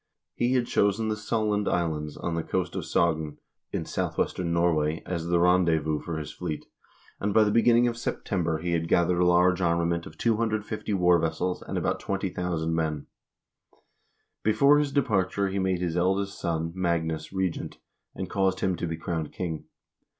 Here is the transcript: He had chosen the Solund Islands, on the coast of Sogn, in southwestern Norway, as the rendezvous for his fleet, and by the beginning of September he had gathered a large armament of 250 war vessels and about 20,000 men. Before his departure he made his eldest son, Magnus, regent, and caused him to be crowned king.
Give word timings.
He 0.33 0.53
had 0.53 0.65
chosen 0.65 1.09
the 1.09 1.15
Solund 1.15 1.67
Islands, 1.71 2.17
on 2.17 2.33
the 2.33 2.41
coast 2.41 2.75
of 2.75 2.85
Sogn, 2.85 3.37
in 3.71 3.85
southwestern 3.85 4.51
Norway, 4.51 5.03
as 5.05 5.27
the 5.27 5.39
rendezvous 5.39 5.99
for 5.99 6.17
his 6.17 6.31
fleet, 6.31 6.65
and 7.19 7.35
by 7.35 7.43
the 7.43 7.51
beginning 7.51 7.87
of 7.87 7.95
September 7.95 8.57
he 8.57 8.71
had 8.71 8.87
gathered 8.87 9.19
a 9.19 9.25
large 9.27 9.61
armament 9.61 10.07
of 10.07 10.17
250 10.17 10.91
war 10.95 11.19
vessels 11.19 11.61
and 11.61 11.77
about 11.77 11.99
20,000 11.99 12.73
men. 12.73 13.05
Before 14.41 14.79
his 14.79 14.91
departure 14.91 15.49
he 15.49 15.59
made 15.59 15.81
his 15.81 15.95
eldest 15.95 16.39
son, 16.39 16.71
Magnus, 16.73 17.31
regent, 17.31 17.77
and 18.15 18.27
caused 18.27 18.61
him 18.61 18.75
to 18.77 18.87
be 18.87 18.97
crowned 18.97 19.31
king. 19.31 19.65